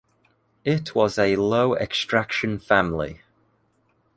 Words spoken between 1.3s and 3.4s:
low-extraction family.